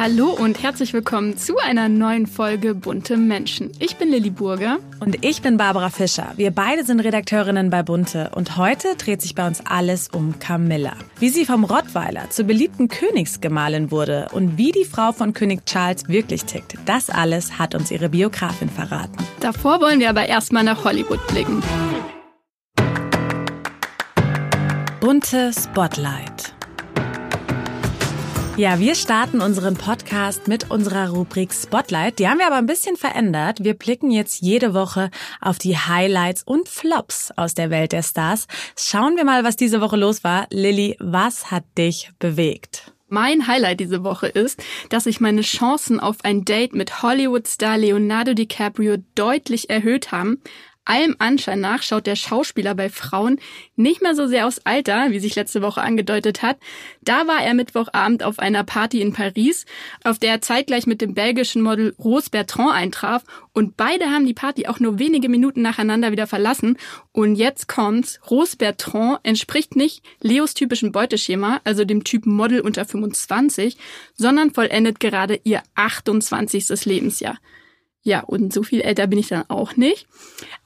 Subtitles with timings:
[0.00, 3.72] Hallo und herzlich willkommen zu einer neuen Folge Bunte Menschen.
[3.80, 4.78] Ich bin Lilly Burger.
[5.00, 6.34] Und ich bin Barbara Fischer.
[6.36, 10.92] Wir beide sind Redakteurinnen bei Bunte und heute dreht sich bei uns alles um Camilla.
[11.18, 16.06] Wie sie vom Rottweiler zur beliebten Königsgemahlin wurde und wie die Frau von König Charles
[16.06, 19.18] wirklich tickt, das alles hat uns ihre Biografin verraten.
[19.40, 21.60] Davor wollen wir aber erstmal nach Hollywood blicken.
[25.00, 26.54] Bunte Spotlight.
[28.58, 32.18] Ja, wir starten unseren Podcast mit unserer Rubrik Spotlight.
[32.18, 33.62] Die haben wir aber ein bisschen verändert.
[33.62, 38.48] Wir blicken jetzt jede Woche auf die Highlights und Flops aus der Welt der Stars.
[38.76, 40.48] Schauen wir mal, was diese Woche los war.
[40.50, 42.92] Lilly, was hat dich bewegt?
[43.06, 48.34] Mein Highlight diese Woche ist, dass sich meine Chancen auf ein Date mit Hollywood-Star Leonardo
[48.34, 50.42] DiCaprio deutlich erhöht haben,
[50.88, 53.38] allem Anschein nach schaut der Schauspieler bei Frauen
[53.76, 56.58] nicht mehr so sehr aus Alter, wie sich letzte Woche angedeutet hat.
[57.02, 59.66] Da war er Mittwochabend auf einer Party in Paris,
[60.04, 63.24] auf der er zeitgleich mit dem belgischen Model Rose Bertrand eintraf
[63.58, 66.78] und beide haben die Party auch nur wenige Minuten nacheinander wieder verlassen.
[67.10, 68.20] Und jetzt kommt's.
[68.30, 73.76] Rose Bertrand entspricht nicht Leos typischen Beuteschema, also dem Typ Model unter 25,
[74.14, 76.84] sondern vollendet gerade ihr 28.
[76.84, 77.38] Lebensjahr.
[78.08, 80.06] Ja, und so viel älter bin ich dann auch nicht.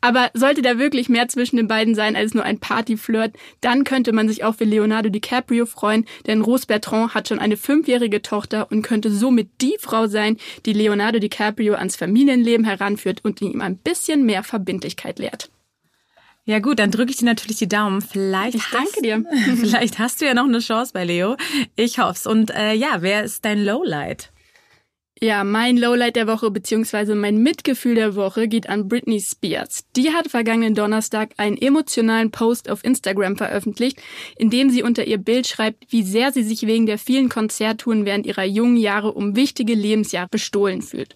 [0.01, 4.13] Aber sollte da wirklich mehr zwischen den beiden sein als nur ein Partyflirt, dann könnte
[4.13, 8.71] man sich auch für Leonardo DiCaprio freuen, denn Rose Bertrand hat schon eine fünfjährige Tochter
[8.71, 13.77] und könnte somit die Frau sein, die Leonardo DiCaprio ans Familienleben heranführt und ihm ein
[13.77, 15.51] bisschen mehr Verbindlichkeit lehrt.
[16.45, 18.03] Ja gut, dann drücke ich dir natürlich die Daumen.
[18.03, 19.25] Vielleicht ich danke hast, dir.
[19.57, 21.37] vielleicht hast du ja noch eine Chance bei Leo.
[21.75, 22.25] Ich hoff's.
[22.25, 24.31] Und äh, ja, wer ist dein Lowlight?
[25.25, 29.85] Ja, mein Lowlight der Woche beziehungsweise mein Mitgefühl der Woche geht an Britney Spears.
[29.95, 34.03] Die hat vergangenen Donnerstag einen emotionalen Post auf Instagram veröffentlicht,
[34.37, 38.05] in dem sie unter ihr Bild schreibt, wie sehr sie sich wegen der vielen Konzerttouren
[38.05, 41.15] während ihrer jungen Jahre um wichtige Lebensjahre bestohlen fühlt.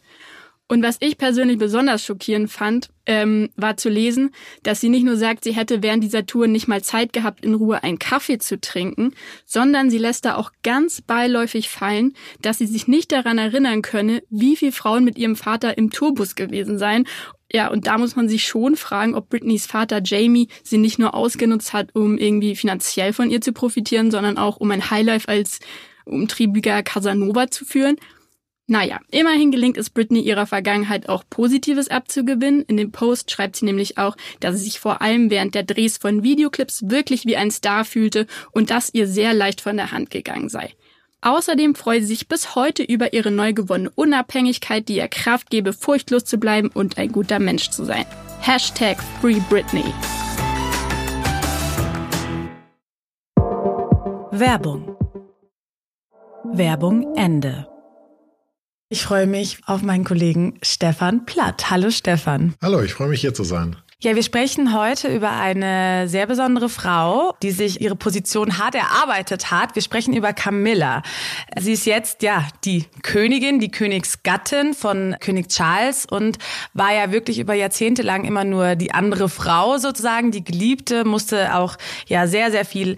[0.69, 4.31] Und was ich persönlich besonders schockierend fand, ähm, war zu lesen,
[4.65, 7.55] dass sie nicht nur sagt, sie hätte während dieser Tour nicht mal Zeit gehabt, in
[7.55, 9.13] Ruhe einen Kaffee zu trinken,
[9.45, 14.25] sondern sie lässt da auch ganz beiläufig fallen, dass sie sich nicht daran erinnern könne,
[14.29, 17.07] wie viele Frauen mit ihrem Vater im Tourbus gewesen seien.
[17.53, 21.15] Ja, und da muss man sich schon fragen, ob Britneys Vater Jamie sie nicht nur
[21.15, 25.61] ausgenutzt hat, um irgendwie finanziell von ihr zu profitieren, sondern auch um ein Highlife als
[26.07, 27.97] umtriebiger Casanova zu führen.
[28.69, 32.63] Naja, immerhin gelingt es Britney ihrer Vergangenheit auch Positives abzugewinnen.
[32.63, 35.99] In dem Post schreibt sie nämlich auch, dass sie sich vor allem während der Drehs
[35.99, 40.11] von Videoclips wirklich wie ein Star fühlte und das ihr sehr leicht von der Hand
[40.11, 40.73] gegangen sei.
[41.21, 45.73] Außerdem freue sie sich bis heute über ihre neu gewonnene Unabhängigkeit, die ihr Kraft gebe,
[45.73, 48.05] furchtlos zu bleiben und ein guter Mensch zu sein.
[48.41, 49.85] Hashtag Free Britney.
[54.33, 54.97] Werbung.
[56.45, 57.67] Werbung Ende.
[58.89, 61.71] Ich freue mich auf meinen Kollegen Stefan Platt.
[61.71, 62.55] Hallo Stefan.
[62.63, 63.75] Hallo, ich freue mich hier zu sein.
[64.03, 69.51] Ja, wir sprechen heute über eine sehr besondere Frau, die sich ihre Position hart erarbeitet
[69.51, 69.75] hat.
[69.75, 71.03] Wir sprechen über Camilla.
[71.59, 76.37] Sie ist jetzt ja die Königin, die Königsgattin von König Charles und
[76.75, 81.55] war ja wirklich über Jahrzehnte lang immer nur die andere Frau sozusagen, die Geliebte, musste
[81.55, 82.97] auch ja sehr sehr viel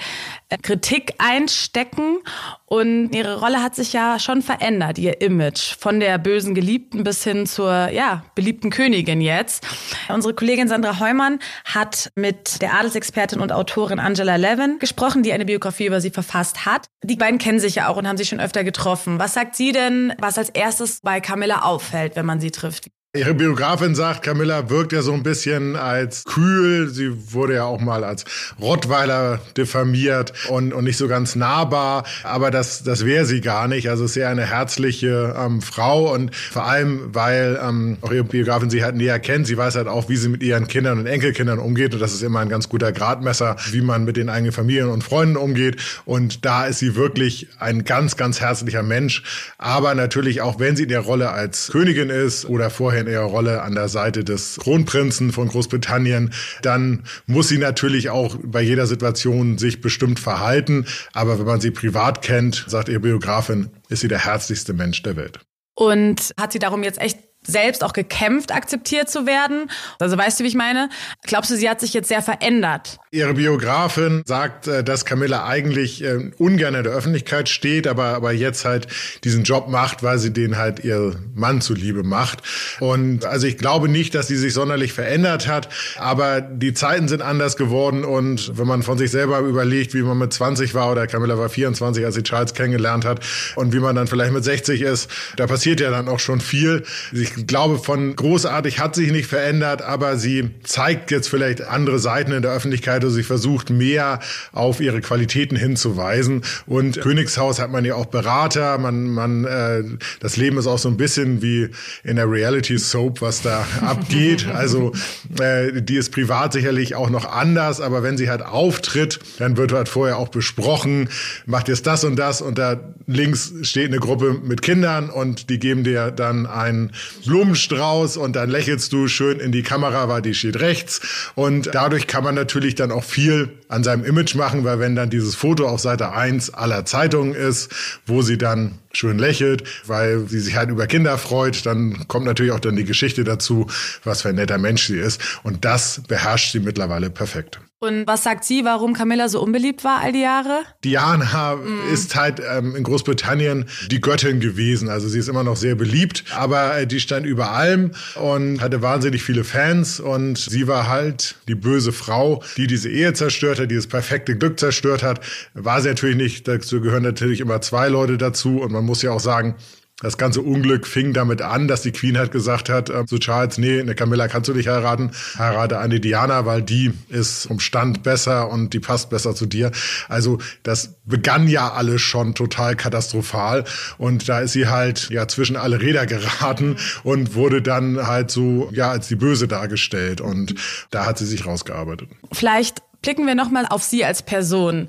[0.48, 2.18] äh, Kritik einstecken
[2.64, 7.22] und ihre Rolle hat sich ja schon verändert, ihr Image von der bösen Geliebten bis
[7.22, 9.64] hin zur ja beliebten Königin jetzt.
[10.08, 15.34] Unsere Kollegin Sandra Sandra Heumann hat mit der Adelsexpertin und Autorin Angela Levin gesprochen, die
[15.34, 16.88] eine Biografie über sie verfasst hat.
[17.02, 19.18] Die beiden kennen sich ja auch und haben sich schon öfter getroffen.
[19.18, 22.90] Was sagt sie denn, was als erstes bei Camilla auffällt, wenn man sie trifft?
[23.16, 26.90] Ihre Biografin sagt, Camilla wirkt ja so ein bisschen als kühl.
[26.90, 28.26] Sie wurde ja auch mal als
[28.60, 32.04] Rottweiler diffamiert und, und nicht so ganz nahbar.
[32.22, 33.88] Aber das, das wäre sie gar nicht.
[33.88, 38.84] Also sehr eine herzliche ähm, Frau und vor allem, weil ähm, auch ihre Biografin sie
[38.84, 39.46] halt näher kennt.
[39.46, 41.94] Sie weiß halt auch, wie sie mit ihren Kindern und Enkelkindern umgeht.
[41.94, 45.02] Und das ist immer ein ganz guter Gradmesser, wie man mit den eigenen Familien und
[45.02, 45.80] Freunden umgeht.
[46.04, 49.22] Und da ist sie wirklich ein ganz, ganz herzlicher Mensch.
[49.56, 53.24] Aber natürlich auch, wenn sie in der Rolle als Königin ist oder vorher in ihrer
[53.24, 58.86] Rolle an der Seite des Kronprinzen von Großbritannien, dann muss sie natürlich auch bei jeder
[58.86, 60.86] Situation sich bestimmt verhalten.
[61.12, 65.16] Aber wenn man sie privat kennt, sagt ihre Biografin, ist sie der herzlichste Mensch der
[65.16, 65.40] Welt.
[65.74, 69.70] Und hat sie darum jetzt echt selbst auch gekämpft, akzeptiert zu werden.
[69.98, 70.90] Also weißt du, wie ich meine?
[71.22, 72.98] Glaubst du, sie hat sich jetzt sehr verändert?
[73.10, 78.32] Ihre Biografin sagt, äh, dass Camilla eigentlich äh, ungern in der Öffentlichkeit steht, aber, aber
[78.32, 78.86] jetzt halt
[79.24, 82.42] diesen Job macht, weil sie den halt ihr Mann zuliebe macht.
[82.80, 87.22] Und also ich glaube nicht, dass sie sich sonderlich verändert hat, aber die Zeiten sind
[87.22, 91.06] anders geworden und wenn man von sich selber überlegt, wie man mit 20 war oder
[91.06, 93.24] Camilla war 24, als sie Charles kennengelernt hat
[93.56, 96.84] und wie man dann vielleicht mit 60 ist, da passiert ja dann auch schon viel.
[97.12, 102.32] Ich glaube, von großartig hat sich nicht verändert, aber sie zeigt jetzt vielleicht andere Seiten
[102.32, 104.20] in der Öffentlichkeit und sie versucht mehr
[104.52, 106.42] auf ihre Qualitäten hinzuweisen.
[106.66, 109.82] Und Königshaus hat man ja auch Berater, man, man, äh,
[110.20, 111.68] das Leben ist auch so ein bisschen wie
[112.04, 114.46] in der Reality Soap, was da abgeht.
[114.52, 114.92] Also
[115.40, 119.72] äh, die ist privat sicherlich auch noch anders, aber wenn sie halt auftritt, dann wird
[119.72, 121.08] halt vorher auch besprochen,
[121.46, 125.58] macht jetzt das und das und da links steht eine Gruppe mit Kindern und die
[125.58, 126.92] geben dir dann einen
[127.28, 131.00] Blumenstrauß und dann lächelst du schön in die Kamera, weil die steht rechts.
[131.34, 135.10] Und dadurch kann man natürlich dann auch viel an seinem Image machen, weil wenn dann
[135.10, 137.70] dieses Foto auf Seite 1 aller Zeitungen ist,
[138.06, 142.52] wo sie dann schön lächelt, weil sie sich halt über Kinder freut, dann kommt natürlich
[142.52, 143.66] auch dann die Geschichte dazu,
[144.02, 145.20] was für ein netter Mensch sie ist.
[145.42, 147.60] Und das beherrscht sie mittlerweile perfekt.
[147.80, 150.62] Und was sagt sie, warum Camilla so unbeliebt war all die Jahre?
[150.82, 151.92] Diana mm.
[151.92, 154.88] ist halt ähm, in Großbritannien die Göttin gewesen.
[154.88, 158.82] Also sie ist immer noch sehr beliebt, aber äh, die stand über allem und hatte
[158.82, 160.00] wahnsinnig viele Fans.
[160.00, 164.36] Und sie war halt die böse Frau, die diese Ehe zerstört hat, die das perfekte
[164.36, 165.20] Glück zerstört hat.
[165.54, 166.48] War sie natürlich nicht.
[166.48, 168.60] Dazu gehören natürlich immer zwei Leute dazu.
[168.60, 169.54] Und man muss ja auch sagen,
[170.00, 173.58] das ganze Unglück fing damit an, dass die Queen halt gesagt hat äh, zu Charles,
[173.58, 178.04] nee, eine Camilla kannst du nicht heiraten, heirate eine Diana, weil die ist vom Stand
[178.04, 179.72] besser und die passt besser zu dir.
[180.08, 183.64] Also das begann ja alles schon total katastrophal
[183.98, 188.70] und da ist sie halt ja zwischen alle Räder geraten und wurde dann halt so
[188.72, 190.54] ja als die Böse dargestellt und
[190.90, 192.08] da hat sie sich rausgearbeitet.
[192.32, 194.88] Vielleicht blicken wir nochmal auf Sie als Person.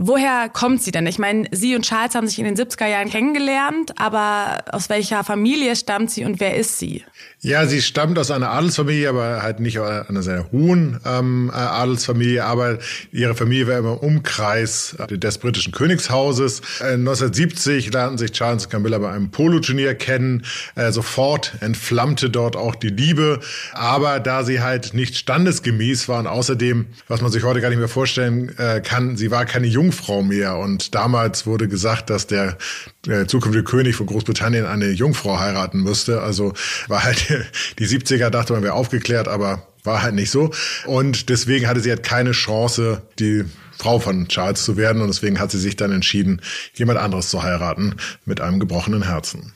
[0.00, 1.08] Woher kommt sie denn?
[1.08, 5.24] Ich meine, Sie und Charles haben sich in den 70er Jahren kennengelernt, aber aus welcher
[5.24, 7.02] Familie stammt sie und wer ist sie?
[7.40, 12.44] Ja, sie stammt aus einer Adelsfamilie, aber halt nicht einer sehr hohen ähm, äh, Adelsfamilie,
[12.44, 12.78] aber
[13.12, 16.62] ihre Familie war immer im Umkreis äh, des britischen Königshauses.
[16.80, 20.44] Äh, 1970 lernten sich Charles und Camilla bei einem Poloturnier kennen.
[20.74, 23.40] Äh, sofort entflammte dort auch die Liebe,
[23.72, 27.88] aber da sie halt nicht standesgemäß waren, außerdem, was man sich heute gar nicht mehr
[27.88, 32.58] vorstellen äh, kann, sie war keine Jungfrau mehr und damals wurde gesagt, dass der,
[33.06, 36.20] der zukünftige König von Großbritannien eine Jungfrau heiraten müsste.
[36.20, 36.52] Also
[36.88, 37.26] war halt
[37.78, 40.50] die 70er dachte man wäre aufgeklärt, aber war halt nicht so.
[40.84, 43.46] Und deswegen hatte sie halt keine Chance, die
[43.78, 45.00] Frau von Charles zu werden.
[45.00, 46.42] Und deswegen hat sie sich dann entschieden,
[46.74, 47.94] jemand anderes zu heiraten
[48.26, 49.54] mit einem gebrochenen Herzen.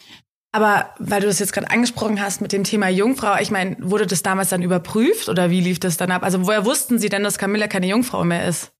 [0.53, 4.07] Aber weil du das jetzt gerade angesprochen hast mit dem Thema Jungfrau, ich meine, wurde
[4.07, 6.23] das damals dann überprüft oder wie lief das dann ab?
[6.23, 8.73] Also woher wussten Sie denn, dass Camilla keine Jungfrau mehr ist?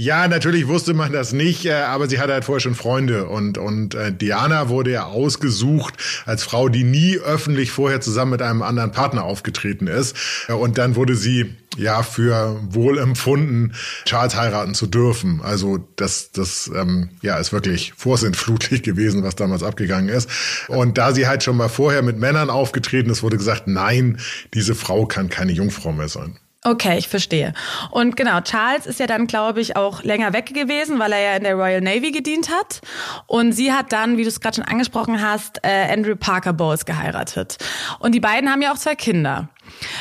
[0.00, 3.58] Ja, natürlich wusste man das nicht, äh, aber sie hatte halt vorher schon Freunde und
[3.58, 8.62] und äh, Diana wurde ja ausgesucht als Frau, die nie öffentlich vorher zusammen mit einem
[8.62, 10.16] anderen Partner aufgetreten ist
[10.46, 13.72] äh, und dann wurde sie ja für wohl empfunden,
[14.04, 15.40] Charles heiraten zu dürfen.
[15.42, 20.30] Also das das ähm, ja ist wirklich vorsintflutlich gewesen, was damals abgegangen ist.
[20.68, 24.20] Und da sie halt schon mal vorher mit Männern aufgetreten ist, wurde gesagt, nein,
[24.54, 26.38] diese Frau kann keine Jungfrau mehr sein.
[26.68, 27.54] Okay, ich verstehe.
[27.90, 31.36] Und genau, Charles ist ja dann, glaube ich, auch länger weg gewesen, weil er ja
[31.36, 32.82] in der Royal Navy gedient hat.
[33.26, 36.84] Und sie hat dann, wie du es gerade schon angesprochen hast, äh, Andrew Parker Bowles
[36.84, 37.56] geheiratet.
[38.00, 39.48] Und die beiden haben ja auch zwei Kinder.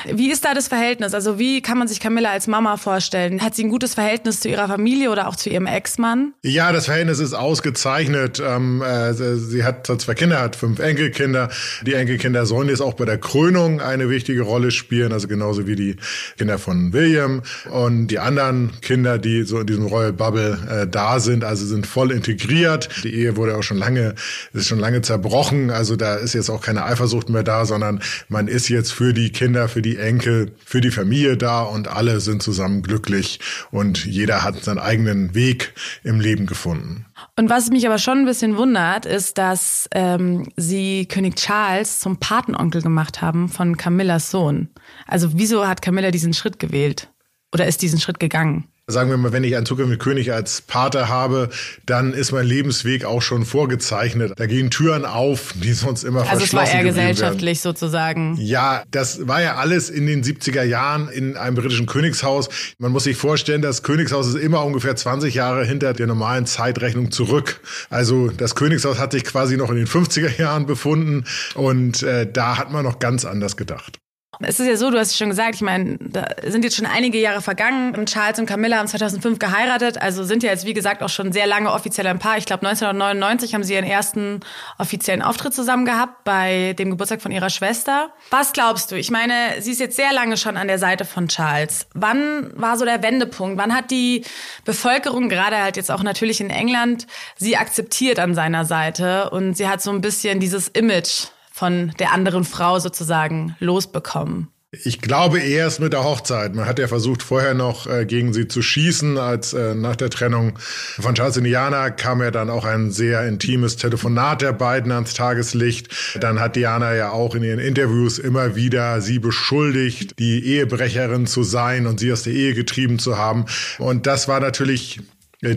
[0.06, 1.14] Wie ist da das Verhältnis?
[1.14, 3.42] Also wie kann man sich Camilla als Mama vorstellen?
[3.42, 6.33] Hat sie ein gutes Verhältnis zu ihrer Familie oder auch zu ihrem Ex-Mann?
[6.44, 8.42] Ja, das Verhältnis ist ausgezeichnet.
[8.45, 11.50] Ähm, äh, sie hat zwei Kinder, hat fünf Enkelkinder.
[11.86, 15.76] Die Enkelkinder sollen jetzt auch bei der Krönung eine wichtige Rolle spielen, also genauso wie
[15.76, 15.95] die
[16.38, 21.19] Kinder von William und die anderen Kinder, die so in diesem Royal Bubble äh, da
[21.19, 22.90] sind, also sind voll integriert.
[23.04, 24.16] Die Ehe wurde auch schon lange,
[24.54, 25.69] ist schon lange zerbrochen.
[25.69, 29.31] Also da ist jetzt auch keine Eifersucht mehr da, sondern man ist jetzt für die
[29.31, 33.40] Kinder Kinder, für die Enkel, für die Familie da und alle sind zusammen glücklich
[33.71, 35.73] und jeder hat seinen eigenen Weg
[36.04, 37.06] im Leben gefunden.
[37.35, 42.18] Und was mich aber schon ein bisschen wundert, ist, dass ähm, sie König Charles zum
[42.18, 44.69] Patenonkel gemacht haben von Camillas Sohn.
[45.07, 47.09] Also wieso hat Camilla diesen Schritt gewählt?
[47.52, 48.66] Oder ist diesen Schritt gegangen?
[48.90, 51.50] Sagen wir mal, wenn ich einen zukünftigen König als Pater habe,
[51.86, 54.32] dann ist mein Lebensweg auch schon vorgezeichnet.
[54.38, 57.76] Da gehen Türen auf, die sonst immer also verschlossen Also es war eher gesellschaftlich werden.
[57.76, 58.38] sozusagen.
[58.40, 62.48] Ja, das war ja alles in den 70er Jahren in einem britischen Königshaus.
[62.78, 67.12] Man muss sich vorstellen, das Königshaus ist immer ungefähr 20 Jahre hinter der normalen Zeitrechnung
[67.12, 67.60] zurück.
[67.90, 71.26] Also das Königshaus hat sich quasi noch in den 50er Jahren befunden
[71.56, 74.00] und äh, da hat man noch ganz anders gedacht.
[74.40, 76.86] Es ist ja so, du hast es schon gesagt, ich meine, da sind jetzt schon
[76.86, 78.06] einige Jahre vergangen.
[78.06, 81.48] Charles und Camilla haben 2005 geheiratet, also sind ja jetzt, wie gesagt, auch schon sehr
[81.48, 82.38] lange offiziell ein Paar.
[82.38, 84.42] Ich glaube, 1999 haben sie ihren ersten
[84.78, 88.12] offiziellen Auftritt zusammen gehabt bei dem Geburtstag von ihrer Schwester.
[88.30, 88.96] Was glaubst du?
[88.96, 91.88] Ich meine, sie ist jetzt sehr lange schon an der Seite von Charles.
[91.94, 93.57] Wann war so der Wendepunkt?
[93.57, 94.24] Wann hat die
[94.66, 97.07] Bevölkerung, gerade halt jetzt auch natürlich in England,
[97.38, 102.14] sie akzeptiert an seiner Seite und sie hat so ein bisschen dieses Image von der
[102.14, 104.49] anderen Frau sozusagen losbekommen?
[104.83, 106.54] Ich glaube erst mit der Hochzeit.
[106.54, 109.18] Man hat ja versucht, vorher noch äh, gegen sie zu schießen.
[109.18, 113.26] Als äh, nach der Trennung von Charles und Diana kam ja dann auch ein sehr
[113.26, 116.19] intimes Telefonat der beiden ans Tageslicht.
[116.19, 121.44] Dann hat Diana ja auch in ihren Interviews immer wieder sie beschuldigt, die Ehebrecherin zu
[121.44, 123.45] sein und sie aus der Ehe getrieben zu haben.
[123.80, 124.99] Und das war natürlich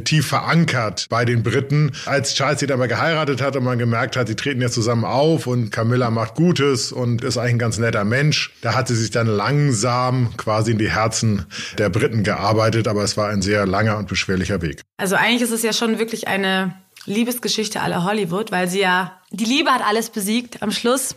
[0.05, 1.93] tief verankert bei den Briten.
[2.07, 5.05] Als Charles sie dann mal geheiratet hat und man gemerkt hat, sie treten jetzt zusammen
[5.05, 8.95] auf und Camilla macht Gutes und ist eigentlich ein ganz netter Mensch, da hat sie
[8.95, 11.47] sich dann langsam quasi in die Herzen
[11.79, 14.83] der Briten gearbeitet, aber es war ein sehr langer und beschwerlicher Weg.
[14.99, 16.75] Also eigentlich ist es ja schon wirklich eine
[17.07, 21.15] Liebesgeschichte aller Hollywood, weil sie ja, die Liebe hat alles besiegt am Schluss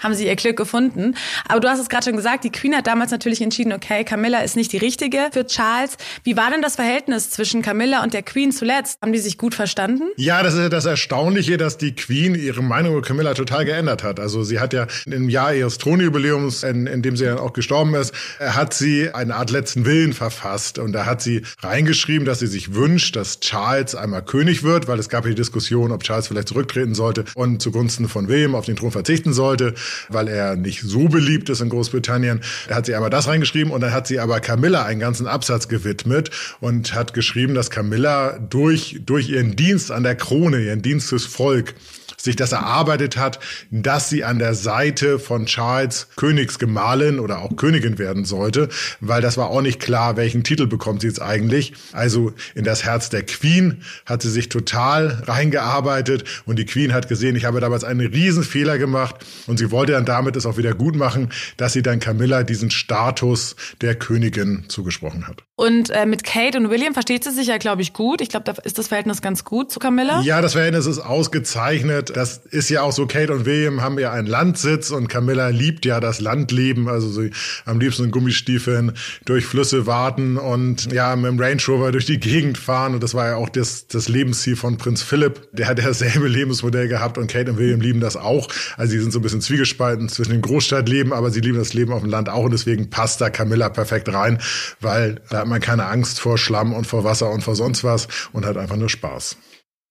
[0.00, 1.14] haben sie ihr Glück gefunden.
[1.48, 4.40] Aber du hast es gerade schon gesagt, die Queen hat damals natürlich entschieden, okay, Camilla
[4.40, 5.96] ist nicht die richtige für Charles.
[6.24, 9.00] Wie war denn das Verhältnis zwischen Camilla und der Queen zuletzt?
[9.02, 10.04] Haben die sich gut verstanden?
[10.16, 14.02] Ja, das ist ja das Erstaunliche, dass die Queen ihre Meinung über Camilla total geändert
[14.02, 14.20] hat.
[14.20, 17.94] Also sie hat ja im Jahr ihres Thronjubiläums, in, in dem sie ja auch gestorben
[17.94, 20.78] ist, hat sie eine Art letzten Willen verfasst.
[20.78, 24.98] Und da hat sie reingeschrieben, dass sie sich wünscht, dass Charles einmal König wird, weil
[24.98, 28.66] es gab ja die Diskussion, ob Charles vielleicht zurücktreten sollte und zugunsten von William auf
[28.66, 29.74] den Thron verzichten sollte
[30.08, 32.40] weil er nicht so beliebt ist in Großbritannien.
[32.68, 35.68] Da hat sie aber das reingeschrieben und dann hat sie aber Camilla einen ganzen Absatz
[35.68, 36.30] gewidmet
[36.60, 41.24] und hat geschrieben, dass Camilla durch, durch ihren Dienst an der Krone, ihren Dienst fürs
[41.24, 41.74] Volk,
[42.20, 43.38] sich das erarbeitet hat,
[43.70, 48.68] dass sie an der Seite von Charles Königsgemahlin oder auch Königin werden sollte,
[49.00, 51.72] weil das war auch nicht klar, welchen Titel bekommt sie jetzt eigentlich.
[51.92, 57.08] Also in das Herz der Queen hat sie sich total reingearbeitet und die Queen hat
[57.08, 60.74] gesehen, ich habe damals einen Riesenfehler gemacht und sie wollte dann damit es auch wieder
[60.74, 65.44] gut machen, dass sie dann Camilla diesen Status der Königin zugesprochen hat.
[65.56, 68.20] Und äh, mit Kate und William versteht sie sich ja, glaube ich, gut.
[68.20, 70.20] Ich glaube, da ist das Verhältnis ganz gut zu Camilla.
[70.22, 72.07] Ja, das Verhältnis ist ausgezeichnet.
[72.14, 75.84] Das ist ja auch so, Kate und William haben ja einen Landsitz und Camilla liebt
[75.84, 77.30] ja das Landleben, also sie
[77.64, 78.92] am liebsten in Gummistiefeln
[79.24, 82.94] durch Flüsse warten und ja, mit dem Range Rover durch die Gegend fahren.
[82.94, 85.48] Und das war ja auch das, das Lebensziel von Prinz Philipp.
[85.52, 88.48] Der hat dasselbe Lebensmodell gehabt und Kate und William lieben das auch.
[88.76, 91.92] Also sie sind so ein bisschen zwiegespalten zwischen dem Großstadtleben, aber sie lieben das Leben
[91.92, 94.38] auf dem Land auch und deswegen passt da Camilla perfekt rein,
[94.80, 98.08] weil da hat man keine Angst vor Schlamm und vor Wasser und vor sonst was
[98.32, 99.36] und hat einfach nur Spaß.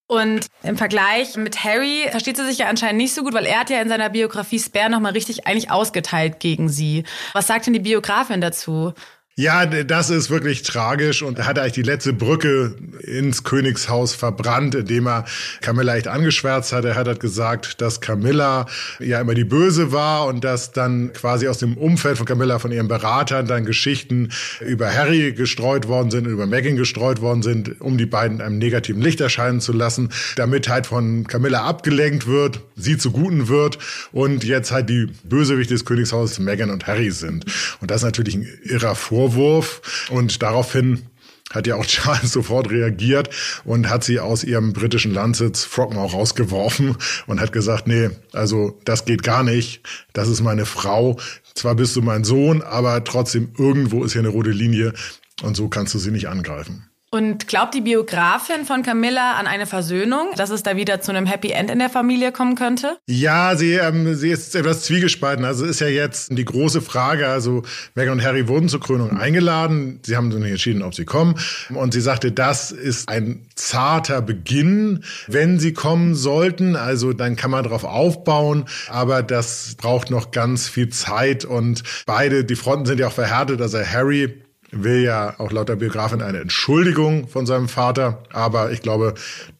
[0.08, 3.60] Und im Vergleich mit Harry versteht sie sich ja anscheinend nicht so gut, weil er
[3.60, 7.04] hat ja in seiner Biografie Spare nochmal richtig eigentlich ausgeteilt gegen sie.
[7.34, 8.94] Was sagt denn die Biografin dazu?
[9.39, 14.74] Ja, das ist wirklich tragisch und er hat eigentlich die letzte Brücke ins Königshaus verbrannt,
[14.74, 15.25] indem er
[15.62, 16.86] Camilla echt angeschwärzt hat.
[16.86, 18.65] Er hat halt gesagt, dass Camilla
[18.98, 22.72] ja immer die Böse war und dass dann quasi aus dem Umfeld von Camilla, von
[22.72, 28.00] ihren Beratern, dann Geschichten über Harry gestreut worden sind, über Meghan gestreut worden sind, um
[28.00, 32.98] die beiden einem negativen Licht erscheinen zu lassen, damit halt von Camilla abgelenkt wird, sie
[32.98, 33.77] zu Guten wird
[34.12, 37.46] und jetzt halt die Bösewichte des Königshauses Meghan und Harry sind.
[37.82, 41.03] Und das ist natürlich ein irrer Vorwurf Vorwurf und daraufhin
[41.51, 43.29] hat ja auch Charles sofort reagiert
[43.65, 46.96] und hat sie aus ihrem britischen Landsitz Frogmore rausgeworfen
[47.27, 49.81] und hat gesagt, nee, also das geht gar nicht.
[50.13, 51.17] Das ist meine Frau.
[51.55, 54.93] Zwar bist du mein Sohn, aber trotzdem irgendwo ist hier eine rote Linie
[55.41, 56.87] und so kannst du sie nicht angreifen.
[57.10, 61.26] Und glaubt die Biografin von Camilla an eine Versöhnung, dass es da wieder zu einem
[61.26, 62.98] Happy End in der Familie kommen könnte?
[63.08, 65.46] Ja, sie, ähm, sie ist etwas zwiegespalten.
[65.46, 67.30] Also ist ja jetzt die große Frage.
[67.30, 67.64] Also
[67.96, 70.02] Meghan und Harry wurden zur Krönung eingeladen.
[70.06, 71.36] Sie haben sich entschieden, ob sie kommen.
[71.74, 76.76] Und sie sagte, das ist ein zarter Beginn, wenn sie kommen sollten.
[76.76, 78.66] Also dann kann man darauf aufbauen.
[78.90, 81.46] Aber das braucht noch ganz viel Zeit.
[81.46, 83.62] Und beide, die Fronten sind ja auch verhärtet.
[83.62, 88.82] Also Harry will ja auch laut der Biografin eine Entschuldigung von seinem Vater, aber ich
[88.82, 89.14] glaube,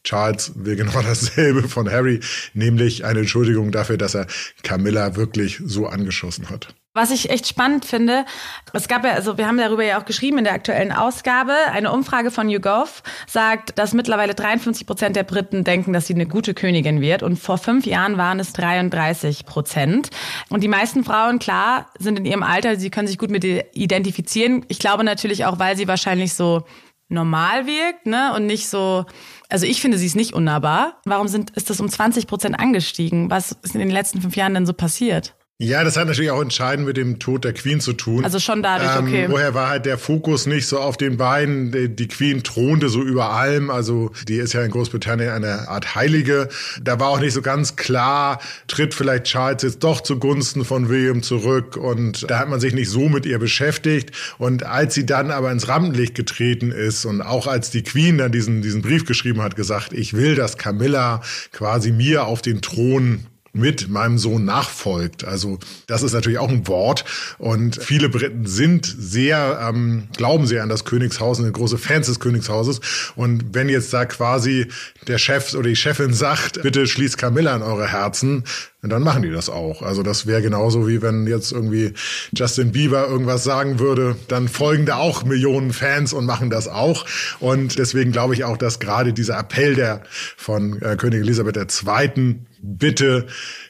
[0.04, 2.20] Charles will genau dasselbe von Harry,
[2.54, 4.26] nämlich eine Entschuldigung dafür, dass er
[4.62, 6.74] Camilla wirklich so angeschossen hat.
[6.98, 8.24] Was ich echt spannend finde,
[8.72, 11.92] es gab ja, also wir haben darüber ja auch geschrieben in der aktuellen Ausgabe, eine
[11.92, 16.54] Umfrage von YouGov sagt, dass mittlerweile 53 Prozent der Briten denken, dass sie eine gute
[16.54, 20.10] Königin wird und vor fünf Jahren waren es 33 Prozent.
[20.48, 23.66] Und die meisten Frauen, klar, sind in ihrem Alter, sie können sich gut mit ihr
[23.74, 24.66] identifizieren.
[24.66, 26.64] Ich glaube natürlich auch, weil sie wahrscheinlich so
[27.08, 29.06] normal wirkt, ne, und nicht so,
[29.48, 31.00] also ich finde, sie ist nicht unnahbar.
[31.04, 33.30] Warum sind, ist das um 20 Prozent angestiegen?
[33.30, 35.36] Was ist in den letzten fünf Jahren denn so passiert?
[35.60, 38.22] Ja, das hat natürlich auch entscheidend mit dem Tod der Queen zu tun.
[38.22, 39.26] Also schon dadurch, ähm, okay.
[39.28, 41.96] Woher war halt der Fokus nicht so auf den Beinen?
[41.96, 43.68] Die Queen thronte so über allem.
[43.68, 46.48] Also die ist ja in Großbritannien eine Art Heilige.
[46.80, 51.24] Da war auch nicht so ganz klar, tritt vielleicht Charles jetzt doch zugunsten von William
[51.24, 51.76] zurück.
[51.76, 54.12] Und da hat man sich nicht so mit ihr beschäftigt.
[54.38, 58.30] Und als sie dann aber ins Rampenlicht getreten ist und auch als die Queen dann
[58.30, 63.26] diesen, diesen Brief geschrieben hat, gesagt, ich will, dass Camilla quasi mir auf den Thron
[63.58, 65.24] mit meinem Sohn nachfolgt.
[65.24, 67.04] Also das ist natürlich auch ein Wort.
[67.38, 72.06] Und viele Briten sind sehr, ähm, glauben sehr an das Königshaus und sind große Fans
[72.06, 72.80] des Königshauses.
[73.16, 74.68] Und wenn jetzt da quasi
[75.06, 78.44] der Chef oder die Chefin sagt, bitte schließt Camilla in eure Herzen,
[78.82, 79.82] dann machen die das auch.
[79.82, 81.94] Also das wäre genauso wie wenn jetzt irgendwie
[82.32, 87.04] Justin Bieber irgendwas sagen würde, dann folgen da auch Millionen Fans und machen das auch.
[87.40, 90.02] Und deswegen glaube ich auch, dass gerade dieser Appell der
[90.36, 93.26] von äh, Königin Elisabeth II bitte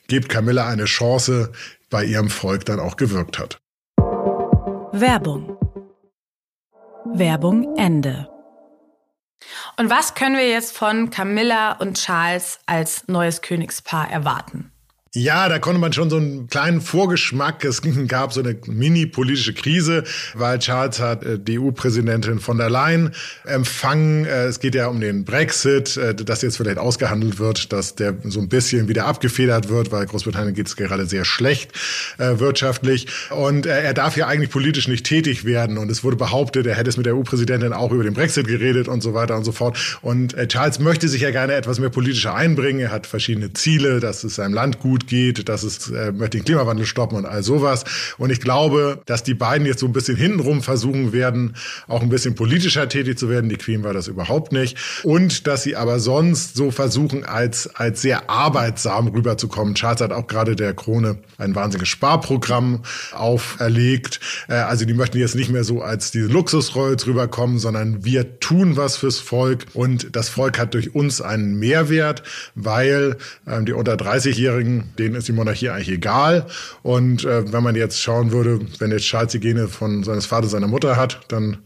[0.08, 1.52] gebt Camilla eine Chance,
[1.90, 3.58] bei ihrem Volk dann auch gewirkt hat.
[4.92, 5.56] Werbung.
[7.14, 8.28] Werbung Ende.
[9.76, 14.72] Und was können wir jetzt von Camilla und Charles als neues Königspaar erwarten?
[15.14, 17.64] Ja, da konnte man schon so einen kleinen Vorgeschmack.
[17.64, 23.12] Es gab so eine mini-politische Krise, weil Charles hat äh, die EU-Präsidentin von der Leyen
[23.44, 24.26] empfangen.
[24.26, 28.16] Äh, es geht ja um den Brexit, äh, dass jetzt vielleicht ausgehandelt wird, dass der
[28.24, 31.72] so ein bisschen wieder abgefedert wird, weil Großbritannien geht es gerade sehr schlecht
[32.18, 33.06] wirtschaftlich.
[33.30, 35.78] Und er darf ja eigentlich politisch nicht tätig werden.
[35.78, 38.88] Und es wurde behauptet, er hätte es mit der EU-Präsidentin auch über den Brexit geredet
[38.88, 39.98] und so weiter und so fort.
[40.02, 42.80] Und Charles möchte sich ja gerne etwas mehr politischer einbringen.
[42.80, 46.86] Er hat verschiedene Ziele, dass es seinem Land gut geht, dass es äh, den Klimawandel
[46.86, 47.84] stoppen und all sowas.
[48.18, 52.08] Und ich glaube, dass die beiden jetzt so ein bisschen hintenrum versuchen werden, auch ein
[52.08, 53.48] bisschen politischer tätig zu werden.
[53.48, 54.76] Die Queen war das überhaupt nicht.
[55.04, 59.74] Und dass sie aber sonst so versuchen, als, als sehr arbeitsam rüberzukommen.
[59.74, 64.20] Charles hat auch gerade der Krone ein wahnsinniges Sparprogramm auferlegt.
[64.48, 68.76] Äh, also die möchten jetzt nicht mehr so als diese Luxusrolls rüberkommen, sondern wir tun
[68.76, 72.22] was fürs Volk und das Volk hat durch uns einen Mehrwert,
[72.54, 76.46] weil ähm, die unter 30-Jährigen denen ist die Monarchie eigentlich egal.
[76.82, 80.50] Und äh, wenn man jetzt schauen würde, wenn jetzt Charles die Gene von seines Vaters,
[80.50, 81.58] seiner Mutter hat, dann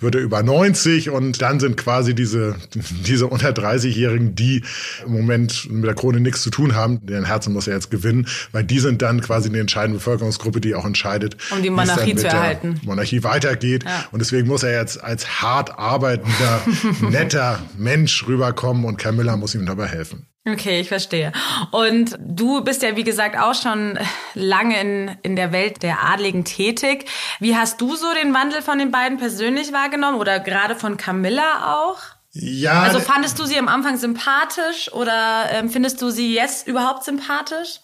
[0.00, 2.56] wird er über 90 und dann sind quasi diese,
[3.06, 4.62] diese unter 30-Jährigen, die
[5.04, 8.26] im Moment mit der Krone nichts zu tun haben, deren Herzen muss er jetzt gewinnen,
[8.52, 12.26] weil die sind dann quasi die entscheidende Bevölkerungsgruppe, die auch entscheidet, um die Monarchie zu
[12.26, 12.80] erhalten.
[12.84, 13.84] Monarchie weitergeht.
[13.84, 14.06] Ja.
[14.12, 16.62] Und deswegen muss er jetzt als hart arbeitender,
[17.10, 20.26] netter Mensch rüberkommen und Camilla muss ihm dabei helfen.
[20.48, 21.32] Okay, ich verstehe.
[21.70, 23.98] Und du bist ja, wie gesagt, auch schon
[24.34, 27.04] lange in, in der Welt der Adligen tätig.
[27.40, 31.76] Wie hast du so den Wandel von den beiden persönlich wahrgenommen oder gerade von Camilla
[31.76, 31.98] auch?
[32.32, 32.82] Ja.
[32.82, 37.80] Also fandest du sie am Anfang sympathisch oder ähm, findest du sie jetzt überhaupt sympathisch?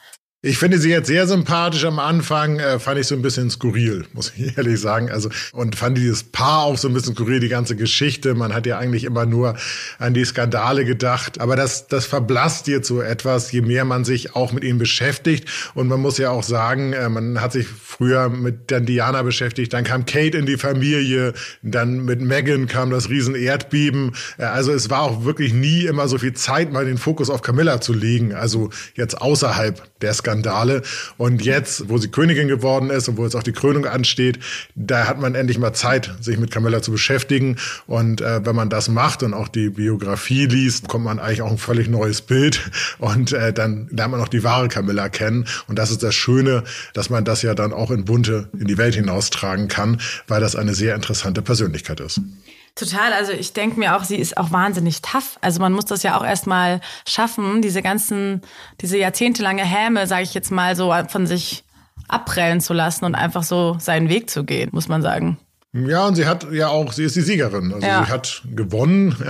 [0.46, 1.84] Ich finde sie jetzt sehr sympathisch.
[1.84, 5.10] Am Anfang äh, fand ich so ein bisschen skurril, muss ich ehrlich sagen.
[5.10, 8.36] Also und fand dieses Paar auch so ein bisschen skurril, die ganze Geschichte.
[8.36, 9.56] Man hat ja eigentlich immer nur
[9.98, 11.40] an die Skandale gedacht.
[11.40, 15.48] Aber das, das verblasst jetzt so etwas, je mehr man sich auch mit ihnen beschäftigt.
[15.74, 19.72] Und man muss ja auch sagen, äh, man hat sich früher mit dann Diana beschäftigt,
[19.72, 24.12] dann kam Kate in die Familie, dann mit Megan kam das riesen Erdbeben.
[24.38, 27.42] Äh, also es war auch wirklich nie immer so viel Zeit, mal den Fokus auf
[27.42, 28.32] Camilla zu legen.
[28.32, 30.35] Also jetzt außerhalb der Skandale.
[30.36, 30.82] Skandale.
[31.16, 34.38] Und jetzt, wo sie Königin geworden ist und wo jetzt auch die Krönung ansteht,
[34.74, 37.56] da hat man endlich mal Zeit, sich mit Camilla zu beschäftigen.
[37.86, 41.50] Und äh, wenn man das macht und auch die Biografie liest, kommt man eigentlich auch
[41.50, 42.70] ein völlig neues Bild.
[42.98, 45.46] Und äh, dann lernt man auch die wahre Camilla kennen.
[45.68, 48.78] Und das ist das Schöne, dass man das ja dann auch in bunte in die
[48.78, 52.20] Welt hinaustragen kann, weil das eine sehr interessante Persönlichkeit ist.
[52.76, 55.38] Total, also ich denke mir auch, sie ist auch wahnsinnig tough.
[55.40, 58.42] Also man muss das ja auch erstmal schaffen, diese ganzen,
[58.82, 61.64] diese jahrzehntelange Häme, sage ich jetzt mal, so von sich
[62.06, 65.38] abprellen zu lassen und einfach so seinen Weg zu gehen, muss man sagen.
[65.72, 67.72] Ja, und sie hat ja auch, sie ist die Siegerin.
[67.72, 68.04] Also ja.
[68.04, 69.16] sie hat gewonnen.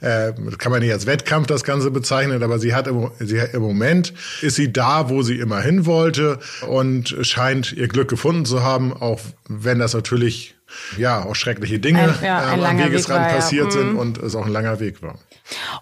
[0.00, 3.60] Äh, kann man nicht als Wettkampf das Ganze bezeichnen, aber sie hat im, sie, im
[3.60, 8.62] Moment ist sie da, wo sie immer hin wollte und scheint ihr Glück gefunden zu
[8.62, 10.56] haben, auch wenn das natürlich
[10.96, 13.70] ja auch schreckliche Dinge ein, ja, ein ähm, am Wegesrand Weg war, passiert ja.
[13.70, 13.98] sind mhm.
[13.98, 15.18] und es auch ein langer Weg war.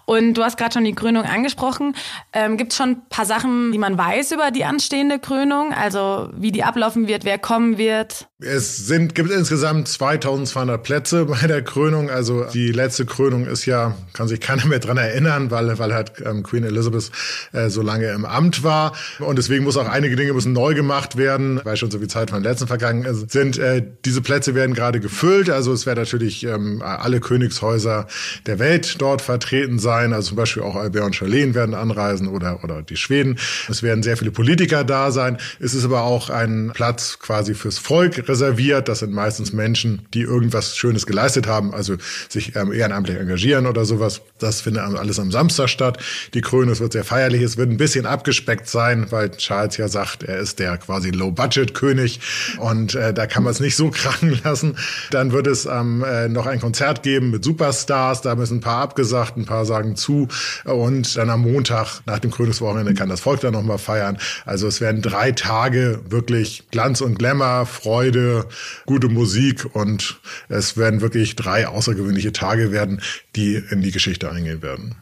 [0.09, 1.95] Und du hast gerade schon die Krönung angesprochen.
[2.33, 5.71] Ähm, Gibt es schon ein paar Sachen, die man weiß über die anstehende Krönung?
[5.71, 8.27] Also wie die ablaufen wird, wer kommen wird?
[8.41, 12.09] Es sind, gibt insgesamt 2200 Plätze bei der Krönung.
[12.09, 16.13] Also die letzte Krönung ist ja, kann sich keiner mehr dran erinnern, weil, weil halt
[16.25, 17.11] ähm, Queen Elizabeth
[17.51, 18.93] äh, so lange im Amt war.
[19.19, 22.31] Und deswegen muss auch einige Dinge müssen neu gemacht werden, weil schon so viel Zeit
[22.31, 23.59] von den letzten vergangen sind.
[23.59, 25.51] Äh, diese Plätze werden gerade gefüllt.
[25.51, 28.07] Also es werden natürlich ähm, alle Königshäuser
[28.47, 29.98] der Welt dort vertreten sein.
[30.13, 33.37] Also zum Beispiel auch Albert und Charlene werden anreisen oder, oder die Schweden.
[33.69, 35.37] Es werden sehr viele Politiker da sein.
[35.59, 38.87] Es ist aber auch ein Platz quasi fürs Volk reserviert.
[38.87, 41.95] Das sind meistens Menschen, die irgendwas Schönes geleistet haben, also
[42.29, 44.21] sich ähm, ehrenamtlich engagieren oder sowas.
[44.39, 45.97] Das findet alles am Samstag statt.
[46.33, 47.41] Die Krönung, es wird sehr feierlich.
[47.41, 52.19] Es wird ein bisschen abgespeckt sein, weil Charles ja sagt, er ist der quasi Low-Budget-König
[52.57, 54.77] und äh, da kann man es nicht so krachen lassen.
[55.11, 58.21] Dann wird es ähm, äh, noch ein Konzert geben mit Superstars.
[58.21, 60.27] Da müssen ein paar abgesagt, ein paar sagen zu.
[60.65, 64.17] Und dann am Montag nach dem Krönungswochenende kann das Volk dann nochmal feiern.
[64.45, 68.47] Also es werden drei Tage wirklich Glanz und Glamour, Freude,
[68.85, 73.01] gute Musik und es werden wirklich drei außergewöhnliche Tage werden,
[73.35, 74.95] die in die Geschichte eingehen werden.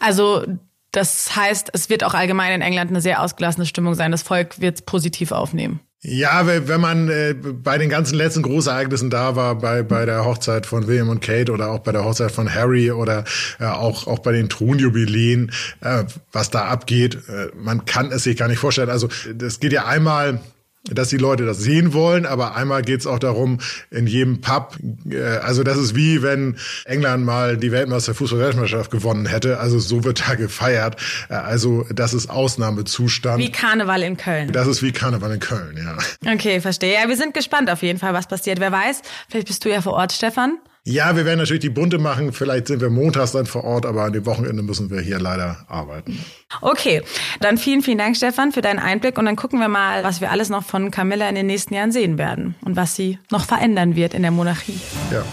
[0.00, 0.44] Also
[0.92, 4.10] das heißt, es wird auch allgemein in England eine sehr ausgelassene Stimmung sein.
[4.10, 5.80] Das Volk wird es positiv aufnehmen.
[6.02, 10.64] Ja, wenn man äh, bei den ganzen letzten Großereignissen da war, bei, bei der Hochzeit
[10.64, 13.24] von William und Kate oder auch bei der Hochzeit von Harry oder
[13.58, 17.18] äh, auch, auch bei den Thronjubiläen, äh, was da abgeht,
[17.54, 18.88] man kann es sich gar nicht vorstellen.
[18.88, 19.08] Also
[19.42, 20.40] es geht ja einmal
[20.84, 23.58] dass die Leute das sehen wollen, aber einmal geht's auch darum,
[23.90, 24.76] in jedem Pub,
[25.10, 30.04] äh, also das ist wie wenn England mal die Weltmeister Fußball-Weltmeisterschaft gewonnen hätte, also so
[30.04, 30.96] wird da gefeiert,
[31.28, 33.42] äh, also das ist Ausnahmezustand.
[33.42, 34.52] Wie Karneval in Köln.
[34.52, 36.32] Das ist wie Karneval in Köln, ja.
[36.32, 36.94] Okay, verstehe.
[36.94, 38.60] Ja, wir sind gespannt auf jeden Fall, was passiert.
[38.60, 40.58] Wer weiß, vielleicht bist du ja vor Ort, Stefan.
[40.90, 42.32] Ja, wir werden natürlich die bunte machen.
[42.32, 45.64] Vielleicht sind wir montags dann vor Ort, aber an dem Wochenende müssen wir hier leider
[45.68, 46.18] arbeiten.
[46.60, 47.02] Okay,
[47.38, 49.16] dann vielen, vielen Dank, Stefan, für deinen Einblick.
[49.16, 51.92] Und dann gucken wir mal, was wir alles noch von Camilla in den nächsten Jahren
[51.92, 54.80] sehen werden und was sie noch verändern wird in der Monarchie.
[55.12, 55.24] Ja.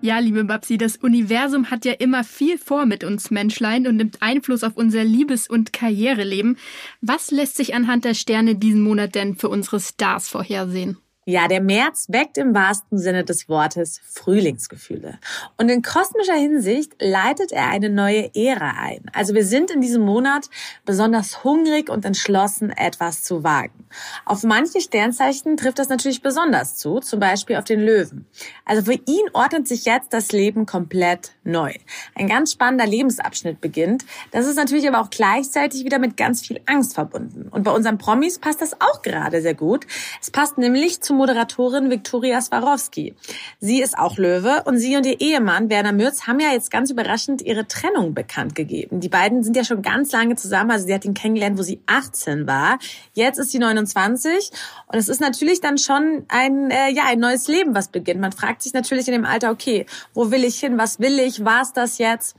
[0.00, 4.20] Ja, liebe Babsi, das Universum hat ja immer viel vor mit uns Menschlein und nimmt
[4.20, 6.58] Einfluss auf unser Liebes- und Karriereleben.
[7.00, 10.98] Was lässt sich anhand der Sterne diesen Monat denn für unsere Stars vorhersehen?
[11.26, 15.18] Ja, der März weckt im wahrsten Sinne des Wortes Frühlingsgefühle.
[15.56, 19.06] Und in kosmischer Hinsicht leitet er eine neue Ära ein.
[19.14, 20.50] Also wir sind in diesem Monat
[20.84, 23.86] besonders hungrig und entschlossen, etwas zu wagen.
[24.26, 28.26] Auf manche Sternzeichen trifft das natürlich besonders zu, zum Beispiel auf den Löwen.
[28.66, 31.72] Also für ihn ordnet sich jetzt das Leben komplett neu.
[32.14, 34.04] Ein ganz spannender Lebensabschnitt beginnt.
[34.30, 37.48] Das ist natürlich aber auch gleichzeitig wieder mit ganz viel Angst verbunden.
[37.50, 39.86] Und bei unseren Promis passt das auch gerade sehr gut.
[40.20, 43.14] Es passt nämlich zu Moderatorin Viktoria Swarovski.
[43.60, 46.90] Sie ist auch Löwe und sie und ihr Ehemann Werner Mürz haben ja jetzt ganz
[46.90, 49.00] überraschend ihre Trennung bekannt gegeben.
[49.00, 51.80] Die beiden sind ja schon ganz lange zusammen, also sie hat ihn kennengelernt, wo sie
[51.86, 52.78] 18 war.
[53.12, 54.50] Jetzt ist sie 29
[54.88, 58.20] und es ist natürlich dann schon ein äh, ja ein neues Leben, was beginnt.
[58.20, 60.78] Man fragt sich natürlich in dem Alter, okay, wo will ich hin?
[60.78, 61.44] Was will ich?
[61.44, 62.36] War's das jetzt?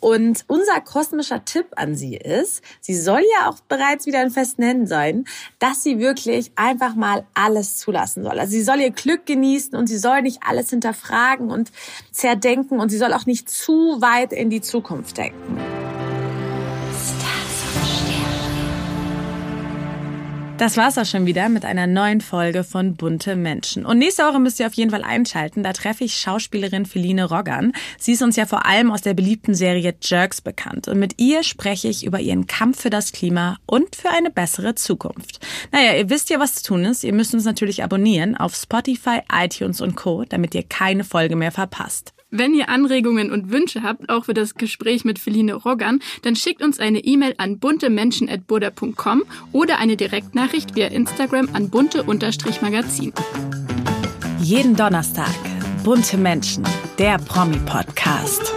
[0.00, 4.62] Und unser kosmischer Tipp an sie ist, sie soll ja auch bereits wieder in festen
[4.62, 5.24] Händen sein,
[5.58, 8.38] dass sie wirklich einfach mal alles zulassen lassen soll.
[8.38, 11.70] Also sie soll ihr Glück genießen und sie soll nicht alles hinterfragen und
[12.10, 15.81] zerdenken und sie soll auch nicht zu weit in die Zukunft denken.
[20.62, 23.84] Das war's auch schon wieder mit einer neuen Folge von Bunte Menschen.
[23.84, 25.64] Und nächste Woche müsst ihr auf jeden Fall einschalten.
[25.64, 27.72] Da treffe ich Schauspielerin Feline Roggan.
[27.98, 30.86] Sie ist uns ja vor allem aus der beliebten Serie Jerks bekannt.
[30.86, 34.76] Und mit ihr spreche ich über ihren Kampf für das Klima und für eine bessere
[34.76, 35.44] Zukunft.
[35.72, 37.02] Naja, ihr wisst ja, was zu tun ist.
[37.02, 41.50] Ihr müsst uns natürlich abonnieren auf Spotify, iTunes und Co., damit ihr keine Folge mehr
[41.50, 42.14] verpasst.
[42.34, 46.62] Wenn ihr Anregungen und Wünsche habt, auch für das Gespräch mit Feline Roggan, dann schickt
[46.62, 53.12] uns eine E-Mail an buntemenschen.burda.com oder eine Direktnachricht via Instagram an bunte-magazin.
[54.40, 55.34] Jeden Donnerstag.
[55.84, 56.64] Bunte Menschen,
[56.98, 58.54] der Promi-Podcast.